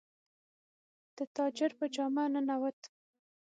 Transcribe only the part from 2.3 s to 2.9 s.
ننووت.